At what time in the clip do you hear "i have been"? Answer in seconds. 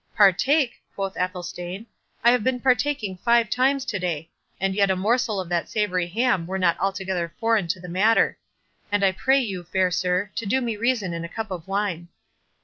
2.23-2.59